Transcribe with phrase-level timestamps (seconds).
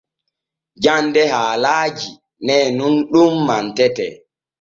[0.83, 2.07] Jande haalaaji
[2.45, 4.13] nen nun ɗun mantetee.